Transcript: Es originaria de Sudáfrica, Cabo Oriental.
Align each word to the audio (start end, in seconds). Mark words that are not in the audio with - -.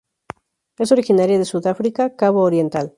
Es 0.79 0.91
originaria 0.91 1.37
de 1.37 1.45
Sudáfrica, 1.45 2.15
Cabo 2.15 2.41
Oriental. 2.41 2.89